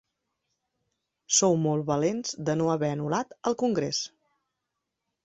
[1.39, 4.01] Sou molt valents de no haver anul·lat el congrés.